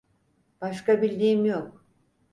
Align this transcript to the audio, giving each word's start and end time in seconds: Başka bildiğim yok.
Başka 0.61 1.01
bildiğim 1.01 1.45
yok. 1.45 1.85